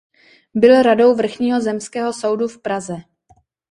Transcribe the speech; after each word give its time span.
Byl 0.53 0.81
radou 0.81 1.15
vrchního 1.15 1.61
zemského 1.61 2.13
soudu 2.13 2.47
v 2.47 2.61
Praze. 2.61 2.95